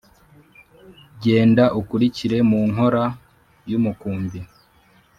[1.23, 3.03] Genda ukurikire mu nkōra
[3.69, 4.39] y’umukumbi,